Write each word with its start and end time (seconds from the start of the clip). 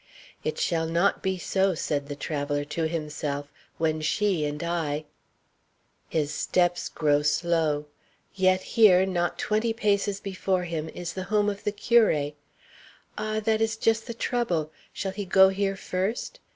"It 0.43 0.57
shall 0.57 0.87
not 0.87 1.21
be 1.21 1.37
so," 1.37 1.75
said 1.75 2.07
the 2.07 2.15
traveller 2.15 2.65
to 2.65 2.87
himself, 2.87 3.51
"when 3.77 4.01
she 4.01 4.45
and 4.45 4.63
I" 4.63 5.05
His 6.09 6.33
steps 6.33 6.89
grow 6.89 7.21
slow. 7.21 7.85
Yet 8.33 8.61
here, 8.63 9.05
not 9.05 9.37
twenty 9.37 9.73
paces 9.73 10.19
before 10.19 10.63
him, 10.63 10.89
is 10.89 11.13
the 11.13 11.25
home 11.29 11.51
of 11.51 11.63
the 11.65 11.71
curé. 11.71 12.33
Ah! 13.15 13.41
that 13.41 13.61
is 13.61 13.77
just 13.77 14.07
the 14.07 14.15
trouble. 14.15 14.71
Shall 14.91 15.11
he 15.11 15.23
go 15.23 15.49
here 15.49 15.75
first? 15.75 16.39